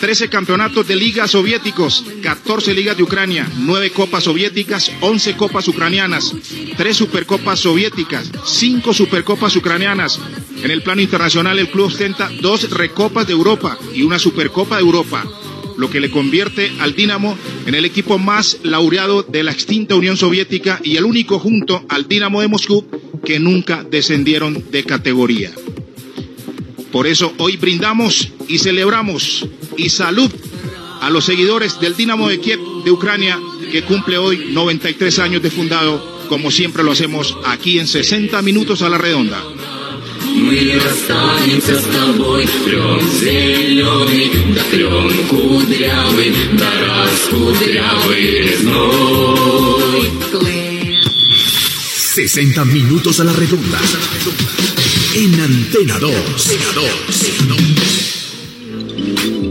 [0.00, 6.34] 13 campeonatos de ligas soviéticos, 14 ligas de Ucrania, 9 copas soviéticas, 11 copas ucranianas,
[6.76, 10.18] 3 supercopas soviéticas, 5 supercopas ucranianas.
[10.62, 14.82] En el plano internacional el club ostenta dos recopas de Europa y una supercopa de
[14.82, 15.24] Europa,
[15.80, 20.18] lo que le convierte al Dinamo en el equipo más laureado de la extinta Unión
[20.18, 22.86] Soviética y el único junto al Dinamo de Moscú
[23.24, 25.50] que nunca descendieron de categoría.
[26.92, 30.30] Por eso hoy brindamos y celebramos y salud
[31.00, 33.40] a los seguidores del Dinamo de Kiev de Ucrania
[33.72, 38.82] que cumple hoy 93 años de fundado, como siempre lo hacemos aquí en 60 minutos
[38.82, 39.42] a la redonda.
[40.35, 49.75] Мы расстанемся с тобой Клен зеленый, да клен кудрявый Да раскудрявый резной
[52.15, 53.77] 60 minutos a la redonda.
[55.15, 56.13] En Antena 2.
[59.21, 59.48] Y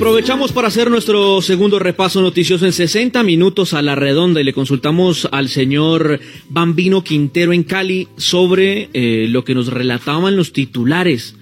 [0.00, 4.54] aprovechamos para hacer nuestro segundo repaso noticioso en 60 minutos a la redonda y le
[4.54, 11.34] consultamos al señor Bambino Quintero en Cali sobre eh, lo que nos relataban los titulares.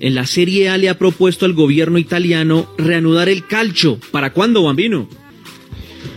[0.00, 3.98] En la Serie A le ha propuesto al gobierno italiano reanudar el calcio.
[4.12, 5.10] ¿Para cuándo, Bambino?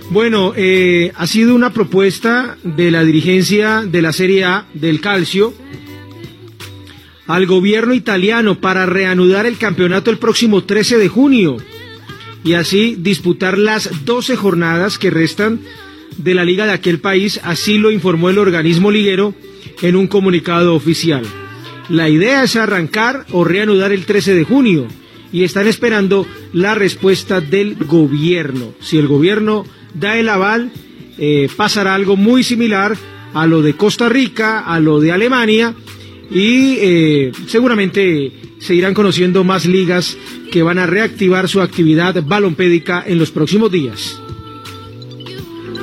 [0.09, 5.53] Bueno, eh, ha sido una propuesta de la dirigencia de la Serie A del Calcio
[7.27, 11.57] al gobierno italiano para reanudar el campeonato el próximo 13 de junio
[12.43, 15.59] y así disputar las 12 jornadas que restan
[16.17, 19.33] de la liga de aquel país, así lo informó el organismo liguero
[19.81, 21.23] en un comunicado oficial.
[21.89, 24.87] La idea es arrancar o reanudar el 13 de junio
[25.31, 28.73] y están esperando la respuesta del gobierno.
[28.79, 30.71] Si el gobierno da el aval,
[31.17, 32.95] eh, pasará algo muy similar
[33.33, 35.75] a lo de Costa Rica, a lo de Alemania
[36.31, 40.17] y eh, seguramente se irán conociendo más ligas
[40.51, 44.21] que van a reactivar su actividad balompédica en los próximos días.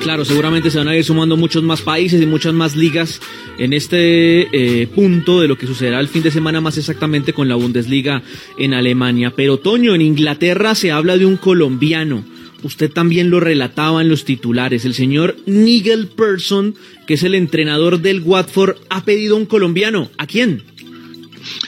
[0.07, 3.21] Claro, seguramente se van a ir sumando muchos más países y muchas más ligas
[3.59, 7.49] en este eh, punto de lo que sucederá el fin de semana más exactamente con
[7.49, 8.23] la Bundesliga
[8.57, 9.33] en Alemania.
[9.35, 12.23] Pero Toño, en Inglaterra se habla de un colombiano.
[12.67, 14.85] Usted también lo relataba en los titulares.
[14.85, 16.75] El señor Nigel Person,
[17.06, 20.10] que es el entrenador del Watford, ha pedido un colombiano.
[20.19, 20.64] ¿A quién?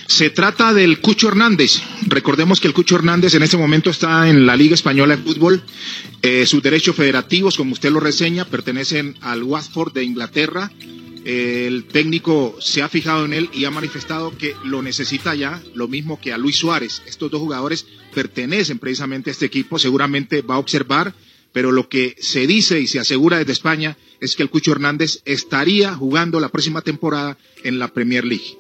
[0.09, 1.81] Se trata del Cucho Hernández.
[2.09, 5.63] Recordemos que el Cucho Hernández en este momento está en la Liga Española de Fútbol.
[6.23, 10.73] Eh, sus derechos federativos, como usted lo reseña, pertenecen al Watford de Inglaterra.
[11.25, 15.89] El técnico se ha fijado en él y ha manifestado que lo necesita ya, lo
[15.89, 17.03] mismo que a Luis Suárez.
[17.07, 21.15] Estos dos jugadores pertenecen precisamente a este equipo, seguramente va a observar,
[21.53, 25.23] pero lo que se dice y se asegura desde España es que el Cucho Hernández
[25.25, 28.57] estaría jugando la próxima temporada en la Premier League.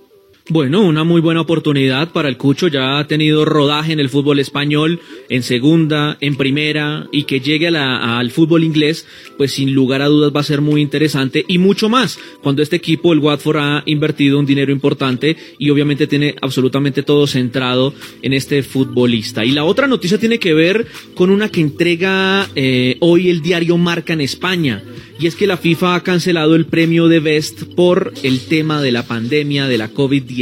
[0.50, 2.68] Bueno, una muy buena oportunidad para el Cucho.
[2.68, 7.68] Ya ha tenido rodaje en el fútbol español, en segunda, en primera, y que llegue
[7.68, 11.44] a la, al fútbol inglés, pues sin lugar a dudas va a ser muy interesante
[11.46, 16.06] y mucho más cuando este equipo, el Watford, ha invertido un dinero importante y obviamente
[16.06, 17.92] tiene absolutamente todo centrado
[18.22, 19.44] en este futbolista.
[19.44, 23.76] Y la otra noticia tiene que ver con una que entrega eh, hoy el diario
[23.76, 24.82] Marca en España
[25.20, 28.92] y es que la FIFA ha cancelado el premio de Best por el tema de
[28.92, 30.37] la pandemia de la COVID-19.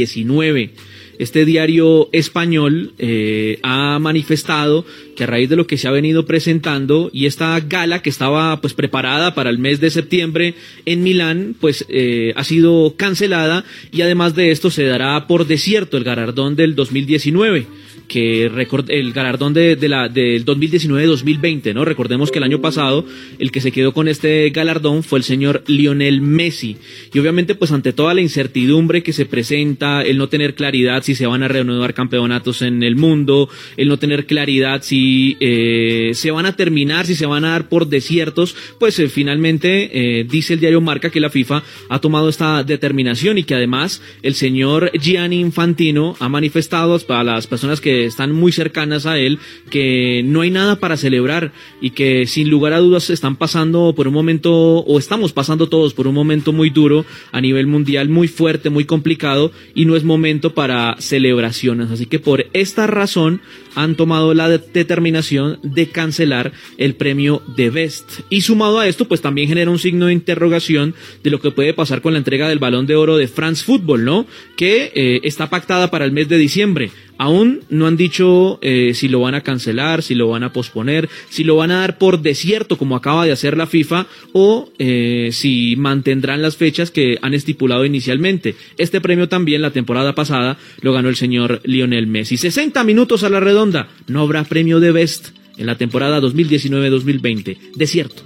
[1.19, 4.85] Este diario español eh, ha manifestado
[5.15, 8.61] que a raíz de lo que se ha venido presentando y esta gala que estaba
[8.61, 10.53] pues preparada para el mes de septiembre
[10.85, 15.97] en Milán pues eh, ha sido cancelada y además de esto se dará por desierto
[15.97, 17.65] el galardón del 2019
[18.07, 21.85] que el galardón de, la, del 2019-2020, ¿no?
[21.85, 23.05] Recordemos que el año pasado
[23.39, 26.77] el que se quedó con este galardón fue el señor Lionel Messi.
[27.13, 31.15] Y obviamente, pues ante toda la incertidumbre que se presenta, el no tener claridad si
[31.15, 36.31] se van a reanudar campeonatos en el mundo, el no tener claridad si eh, se
[36.31, 40.53] van a terminar, si se van a dar por desiertos, pues eh, finalmente eh, dice
[40.53, 44.91] el diario Marca que la FIFA ha tomado esta determinación y que además el señor
[44.97, 49.39] Gianni Infantino ha manifestado para las personas están muy cercanas a él,
[49.69, 54.07] que no hay nada para celebrar y que sin lugar a dudas están pasando por
[54.07, 58.27] un momento, o estamos pasando todos por un momento muy duro a nivel mundial, muy
[58.27, 61.91] fuerte, muy complicado, y no es momento para celebraciones.
[61.91, 63.41] Así que por esta razón
[63.75, 68.21] han tomado la determinación de cancelar el premio de Best.
[68.29, 71.73] Y sumado a esto, pues también genera un signo de interrogación de lo que puede
[71.73, 74.25] pasar con la entrega del balón de oro de France Football, ¿no?
[74.55, 76.91] Que eh, está pactada para el mes de diciembre.
[77.17, 81.09] Aún no han dicho eh, si lo van a cancelar, si lo van a posponer,
[81.29, 85.29] si lo van a dar por desierto como acaba de hacer la FIFA o eh,
[85.31, 88.55] si mantendrán las fechas que han estipulado inicialmente.
[88.77, 92.37] Este premio también la temporada pasada lo ganó el señor Lionel Messi.
[92.37, 93.87] 60 minutos a la redonda.
[94.07, 97.57] No habrá premio de Best en la temporada 2019-2020.
[97.75, 98.23] Desierto.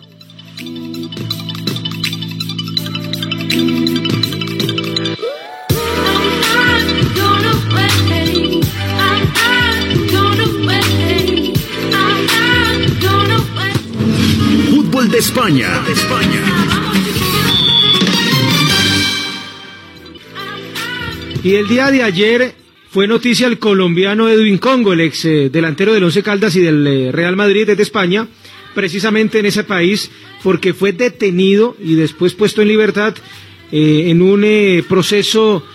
[15.09, 15.81] De España.
[21.43, 22.53] Y el día de ayer
[22.91, 26.85] fue noticia el colombiano Edwin Congo, el ex eh, delantero del Once Caldas y del
[26.85, 28.27] eh, Real Madrid de España,
[28.75, 30.11] precisamente en ese país,
[30.43, 33.15] porque fue detenido y después puesto en libertad
[33.71, 34.45] eh, en un
[34.87, 35.65] proceso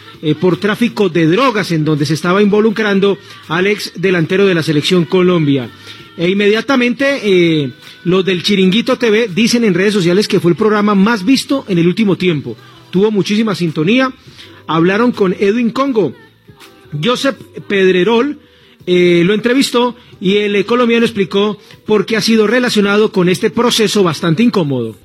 [0.40, 3.18] por tráfico de drogas en donde se estaba involucrando
[3.48, 5.68] al ex delantero de la selección Colombia.
[6.16, 7.72] E inmediatamente
[8.04, 11.78] los del Chiringuito TV dicen en redes sociales que fue el programa más visto en
[11.78, 12.56] el último tiempo.
[12.90, 14.12] Tuvo muchísima sintonía.
[14.66, 16.14] Hablaron con Edwin Congo.
[17.02, 17.36] Joseph
[17.68, 18.38] Pedrerol
[18.86, 24.02] eh, lo entrevistó y el colombiano explicó por qué ha sido relacionado con este proceso
[24.02, 24.96] bastante incómodo.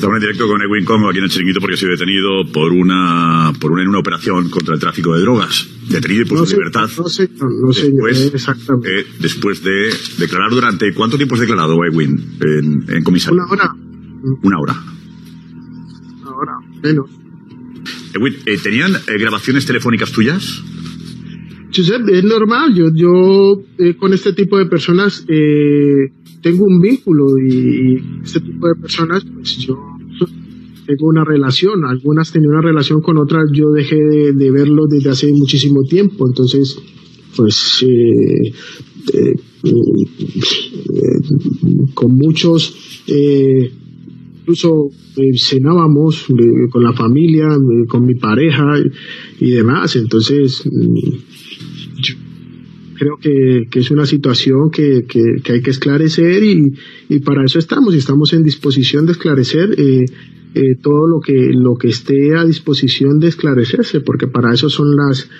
[0.00, 2.72] Estamos en directo con Edwin Congo aquí en el chiringuito porque ha sido detenido por
[2.72, 5.68] una, por una, en una operación contra el tráfico de drogas.
[5.90, 6.88] Detenido y puesto en libertad.
[6.96, 9.00] No sé, no, sé después, exactamente.
[9.00, 10.94] Eh, después de declarar durante.
[10.94, 13.42] ¿Cuánto tiempo has declarado, Edwin, en, en comisaría?
[13.42, 13.74] Una hora.
[14.42, 14.74] Una hora.
[16.22, 17.10] Una hora, menos.
[18.14, 20.62] Edwin, eh, ¿tenían eh, grabaciones telefónicas tuyas?
[21.70, 22.74] Giuseppe, es normal.
[22.74, 28.40] Yo, yo eh, con este tipo de personas eh, tengo un vínculo y, y, este
[28.40, 29.89] tipo de personas, pues yo
[30.26, 31.84] tengo una relación.
[31.84, 36.26] Algunas tenían una relación con otras, yo dejé de, verlo desde hace muchísimo tiempo.
[36.26, 36.78] Entonces,
[37.36, 38.52] pues eh,
[39.14, 39.34] eh,
[41.94, 44.90] con muchos, incluso
[45.36, 46.26] cenábamos
[46.70, 47.48] con la familia,
[47.88, 48.78] con mi pareja
[49.40, 49.96] y, y demás.
[49.96, 52.14] Entonces, yo
[53.00, 56.74] creo que, que, es una situación que, que, que hay que esclarecer y,
[57.08, 60.04] y, para eso estamos y estamos en disposición de esclarecer eh,
[60.54, 64.94] eh, todo lo que, lo que esté a disposición de esclarecerse, porque para eso son
[64.94, 65.30] las,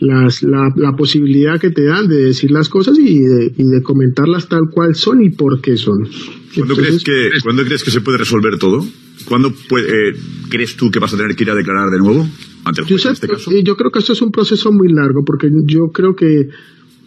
[0.00, 3.82] las, la, la posibilidad que te dan de decir las cosas y de, y de
[3.82, 5.98] comentarlas tal cual son y por qué son.
[6.54, 8.82] ¿Cuándo, Entonces, crees que, ¿Cuándo crees que se puede resolver todo?
[9.26, 10.12] ¿Cuándo puede, eh,
[10.48, 12.26] crees tú que vas a tener que ir a declarar de nuevo
[12.64, 13.50] ante el juez yo, en este caso?
[13.62, 16.48] Yo creo que esto es un proceso muy largo, porque yo creo que,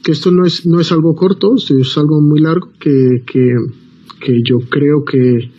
[0.03, 3.55] que esto no es, no es algo corto, es algo muy largo que, que,
[4.19, 5.49] que yo creo que,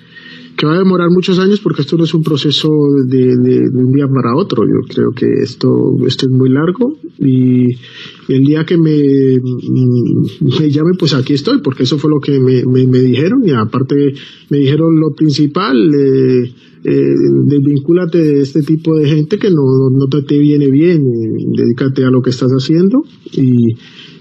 [0.57, 2.69] que va a demorar muchos años porque esto no es un proceso
[3.07, 4.65] de, de, un día para otro.
[4.65, 7.75] Yo creo que esto, esto es muy largo y
[8.29, 12.39] el día que me, mm, me llame, pues aquí estoy, porque eso fue lo que
[12.39, 14.13] me, me, dijeron y aparte
[14.51, 15.77] me dijeron lo principal.
[15.95, 16.53] Eh,
[16.87, 17.15] eh,
[17.47, 22.11] desvincúlate de este tipo de gente que no, no te, viene bien, eh, dedícate a
[22.11, 23.75] lo que estás haciendo y,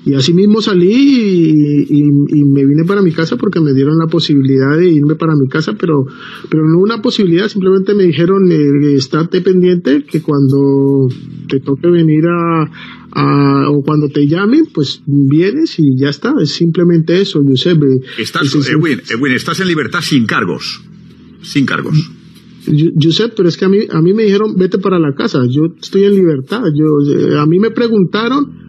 [0.06, 2.04] y así mismo salí y,
[2.43, 5.74] me vine para mi casa porque me dieron la posibilidad de irme para mi casa,
[5.80, 6.06] pero,
[6.49, 11.08] pero no una posibilidad, simplemente me dijeron, eh, estate pendiente que cuando
[11.47, 17.22] te toque venir a, o cuando te llamen, pues vienes y ya está, es simplemente
[17.22, 17.82] eso, Josep.
[18.18, 18.99] Estás, Edwin,
[19.34, 20.82] estás en libertad sin cargos,
[21.41, 21.95] sin cargos.
[22.64, 25.64] Sé, pero es que a mí, a mí me dijeron, vete para la casa, yo
[25.82, 28.62] estoy en libertad, yo, eh, a mí me preguntaron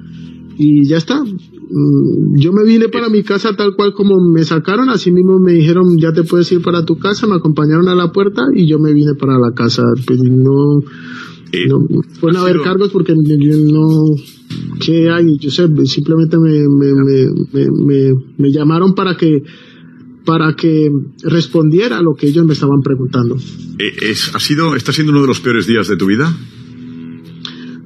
[0.57, 1.23] y ya está.
[1.23, 5.53] Mm, yo me vine para mi casa tal cual como me sacaron, así mismo me
[5.53, 8.79] dijeron, ya te puedes ir para tu casa, me acompañaron a la puerta y yo
[8.79, 9.83] me vine para la casa.
[10.07, 10.81] Pues no,
[11.53, 11.87] eh, no
[12.21, 14.15] pueden haber cargos porque yo no,
[14.81, 15.39] ¿qué hay?
[15.39, 19.43] Yo sé, simplemente me, me, me, me, me llamaron para que
[20.25, 20.89] para que
[21.23, 23.37] respondiera a lo que ellos me estaban preguntando.
[23.79, 26.35] Eh, es, ¿Ha sido, está siendo uno de los peores días de tu vida?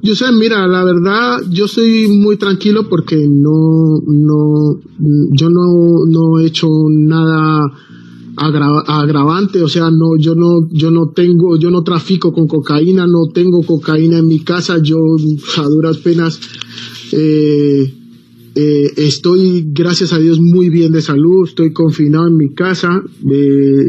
[0.01, 4.79] Yo sé, mira, la verdad, yo soy muy tranquilo porque no, no,
[5.31, 7.65] yo no, no he hecho nada
[8.37, 13.27] agravante, o sea, no, yo no, yo no tengo, yo no trafico con cocaína, no
[13.33, 14.97] tengo cocaína en mi casa, yo
[15.57, 16.39] a duras penas
[17.11, 17.93] eh,
[18.55, 23.85] eh, estoy, gracias a Dios, muy bien de salud, estoy confinado en mi casa, eh,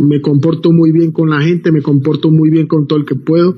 [0.00, 3.14] me comporto muy bien con la gente, me comporto muy bien con todo el que
[3.14, 3.56] puedo.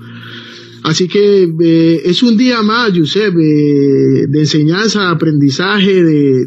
[0.86, 6.46] Así que eh, es un día más, Josep, de enseñanza, aprendizaje, de,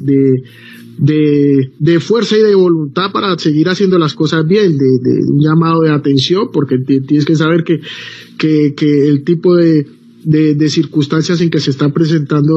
[0.98, 5.82] de, de, fuerza y de voluntad para seguir haciendo las cosas bien, de, un llamado
[5.82, 7.82] de atención, porque tienes que saber que,
[8.38, 9.86] que, que el tipo de,
[10.24, 12.54] de, circunstancias en que se está presentando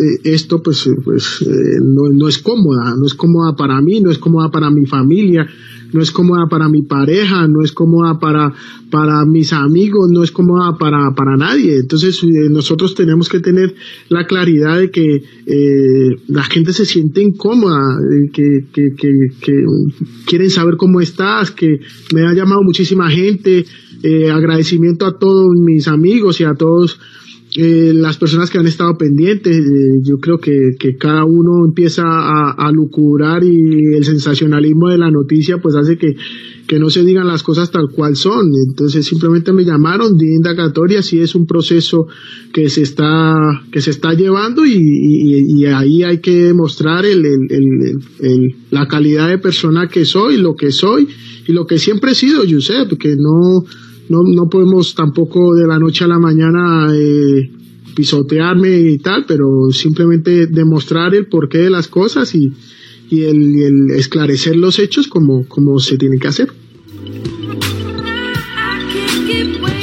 [0.00, 4.10] eh, esto, pues, pues eh, no, no, es cómoda, no es cómoda para mí, no
[4.10, 5.46] es cómoda para mi familia,
[5.92, 8.52] no es cómoda para mi pareja, no es cómoda para,
[8.90, 11.78] para mis amigos, no es cómoda para, para nadie.
[11.78, 13.74] Entonces eh, nosotros tenemos que tener
[14.08, 19.10] la claridad de que eh, la gente se siente incómoda, eh, que, que, que,
[19.40, 19.64] que,
[20.26, 21.80] quieren saber cómo estás, que
[22.14, 23.64] me ha llamado muchísima gente,
[24.32, 27.00] agradecimiento a todos mis amigos y a todos
[27.58, 32.02] eh, las personas que han estado pendientes, eh, yo creo que, que, cada uno empieza
[32.04, 32.72] a, a
[33.42, 36.16] y el sensacionalismo de la noticia pues hace que,
[36.66, 38.50] que no se digan las cosas tal cual son.
[38.68, 42.08] Entonces simplemente me llamaron, di indagatoria, si es un proceso
[42.52, 48.56] que se está, que se está llevando y, ahí hay que demostrar el, el, el,
[48.70, 51.08] la calidad de persona que soy, lo que soy
[51.46, 53.64] y lo que siempre he sido, Josep, que no,
[54.08, 57.50] no, no podemos tampoco de la noche a la mañana eh,
[57.94, 62.52] pisotearme y tal, pero simplemente demostrar el porqué de las cosas y,
[63.10, 66.52] y, el, esclarecer los hechos como, como se tiene que hacer.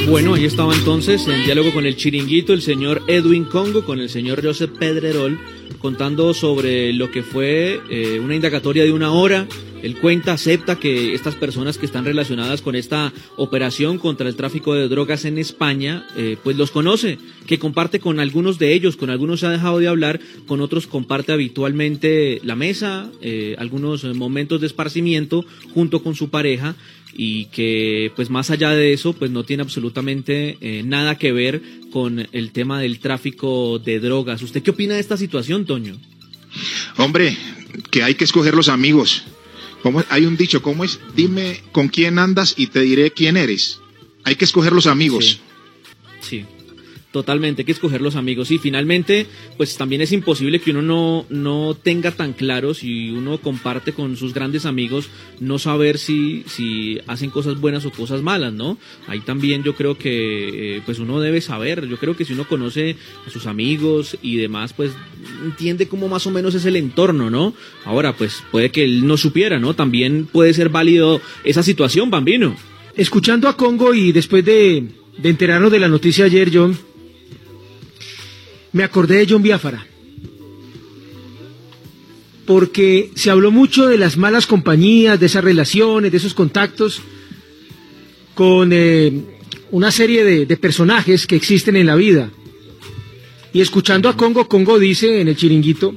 [0.08, 4.10] Bueno, ahí estaba entonces en diálogo con el chiringuito el señor Edwin Congo, con el
[4.10, 5.38] señor Josep Pedrerol,
[5.78, 9.48] contando sobre lo que fue eh, una indagatoria de una hora
[9.84, 14.74] él cuenta, acepta que estas personas que están relacionadas con esta operación contra el tráfico
[14.74, 19.10] de drogas en España, eh, pues los conoce, que comparte con algunos de ellos, con
[19.10, 24.62] algunos se ha dejado de hablar, con otros comparte habitualmente la mesa, eh, algunos momentos
[24.62, 26.76] de esparcimiento junto con su pareja
[27.12, 31.60] y que pues más allá de eso pues no tiene absolutamente eh, nada que ver
[31.92, 34.40] con el tema del tráfico de drogas.
[34.40, 35.96] ¿Usted qué opina de esta situación, Toño?
[36.96, 37.36] Hombre,
[37.90, 39.24] que hay que escoger los amigos.
[40.08, 41.00] Hay un dicho, ¿cómo es?
[41.14, 43.80] Dime con quién andas y te diré quién eres.
[44.24, 45.40] Hay que escoger los amigos.
[47.14, 48.50] Totalmente, hay que escoger los amigos.
[48.50, 53.38] Y finalmente, pues también es imposible que uno no, no tenga tan claro, si uno
[53.38, 58.52] comparte con sus grandes amigos, no saber si, si hacen cosas buenas o cosas malas,
[58.52, 58.78] ¿no?
[59.06, 61.86] Ahí también yo creo que eh, pues uno debe saber.
[61.86, 64.90] Yo creo que si uno conoce a sus amigos y demás, pues
[65.44, 67.54] entiende cómo más o menos es el entorno, ¿no?
[67.84, 69.74] Ahora, pues puede que él no supiera, ¿no?
[69.74, 72.56] También puede ser válido esa situación, Bambino.
[72.96, 76.76] Escuchando a Congo y después de, de enterarnos de la noticia ayer, John,
[78.74, 79.86] me acordé de John Biafara.
[82.44, 87.00] Porque se habló mucho de las malas compañías, de esas relaciones, de esos contactos
[88.34, 89.12] con eh,
[89.70, 92.30] una serie de, personajes que existen en la vida.
[93.52, 95.94] Y escuchando a Congo, Congo dice en el chiringuito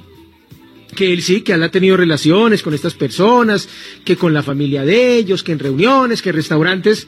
[0.96, 3.68] que él sí, que él ha tenido relaciones con estas personas,
[4.06, 7.08] que con la familia de ellos, que en reuniones, que en restaurantes.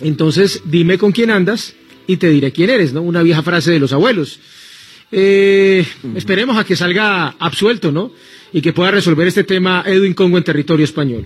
[0.00, 1.74] Entonces, dime con quién andas
[2.06, 3.02] y te diré quién eres, ¿no?
[3.02, 4.40] Una vieja frase de los abuelos.
[5.16, 5.86] Eh,
[6.16, 8.10] esperemos a que salga absuelto, ¿no?
[8.52, 11.24] Y que pueda resolver este tema Edwin Congo en territorio español.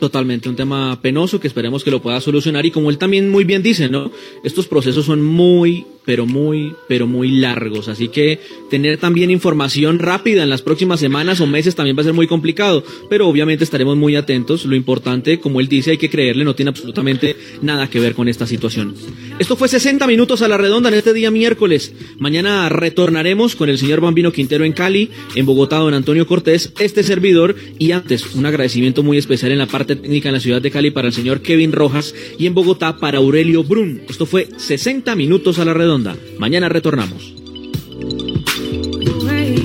[0.00, 3.44] Totalmente, un tema penoso que esperemos que lo pueda solucionar y como él también muy
[3.44, 4.10] bien dice, ¿no?
[4.42, 8.40] Estos procesos son muy, pero muy, pero muy largos, así que
[8.70, 12.26] tener también información rápida en las próximas semanas o meses también va a ser muy
[12.26, 14.64] complicado, pero obviamente estaremos muy atentos.
[14.64, 18.28] Lo importante, como él dice, hay que creerle, no tiene absolutamente nada que ver con
[18.28, 18.94] esta situación.
[19.38, 21.92] Esto fue 60 minutos a la redonda en este día miércoles.
[22.18, 27.02] Mañana retornaremos con el señor Bambino Quintero en Cali, en Bogotá, don Antonio Cortés, este
[27.02, 30.70] servidor y antes un agradecimiento muy especial en la parte técnica en la ciudad de
[30.70, 34.02] Cali para el señor Kevin Rojas y en Bogotá para Aurelio Brun.
[34.08, 35.91] Esto fue 60 minutos a la redonda.
[35.92, 37.34] Mañana retornamos.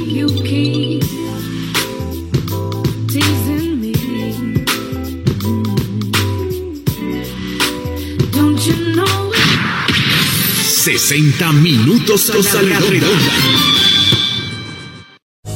[0.10, 1.02] You keep
[3.08, 3.94] teasing me.
[8.32, 9.32] Don't you know?
[10.66, 13.32] 60 minutos a la redonda.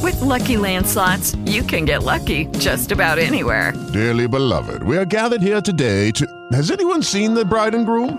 [0.02, 3.74] With Lucky Land slots, you can get lucky just about anywhere.
[3.92, 6.26] Dearly beloved, we are gathered here today to.
[6.52, 8.18] Has anyone seen the bride and groom?